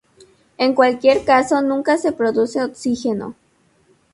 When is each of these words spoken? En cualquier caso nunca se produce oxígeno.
En 0.57 0.73
cualquier 0.73 1.23
caso 1.25 1.61
nunca 1.61 1.95
se 1.99 2.11
produce 2.11 2.63
oxígeno. 2.63 3.35